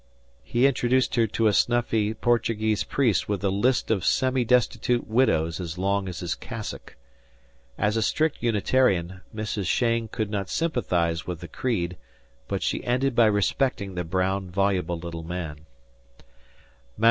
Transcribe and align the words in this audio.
He 0.43 0.65
introduced 0.65 1.13
her 1.13 1.27
to 1.27 1.45
a 1.45 1.53
snuffy 1.53 2.15
Portuguese 2.15 2.83
priest 2.83 3.29
with 3.29 3.43
a 3.43 3.51
list 3.51 3.91
of 3.91 4.03
semi 4.03 4.43
destitute 4.43 5.05
widows 5.05 5.59
as 5.59 5.77
long 5.77 6.09
as 6.09 6.21
his 6.21 6.33
cassock. 6.33 6.95
As 7.77 7.95
a 7.95 8.01
strict 8.01 8.37
Unitarian, 8.41 9.21
Mrs. 9.31 9.67
Cheyne 9.67 10.07
could 10.07 10.31
not 10.31 10.49
sympathize 10.49 11.27
with 11.27 11.39
the 11.39 11.47
creed, 11.47 11.97
but 12.47 12.63
she 12.63 12.83
ended 12.83 13.13
by 13.15 13.27
respecting 13.27 13.93
the 13.93 14.03
brown, 14.03 14.49
voluble 14.49 14.97
little 14.97 15.21
man. 15.21 15.67